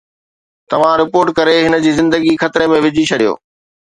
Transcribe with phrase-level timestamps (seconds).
[0.69, 3.37] توهان رپورٽ ڪري هن جي زندگي خطري ۾ وجهي ڇڏيو